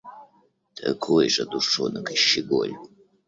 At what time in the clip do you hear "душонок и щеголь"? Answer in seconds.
1.45-2.75